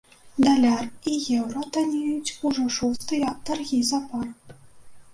[0.45, 0.81] Даляр
[1.11, 4.25] і еўра таннеюць ўжо шостыя таргі запар.